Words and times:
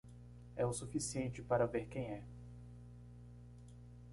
É 0.55 0.65
o 0.65 0.73
suficiente 0.73 1.43
para 1.43 1.67
ver 1.67 1.85
quem 1.87 2.05
é. 2.07 2.23